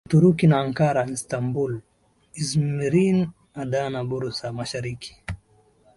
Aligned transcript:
Uturuki 0.07 0.45
ni 0.47 0.55
Ankara 0.61 1.01
Istanbul 1.17 1.71
Izmir 2.41 3.15
Adana 3.61 3.99
Bursa 4.09 4.47
Mashariki 4.57 5.11